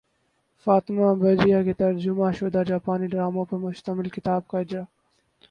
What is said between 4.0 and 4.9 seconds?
کتاب کا اجراء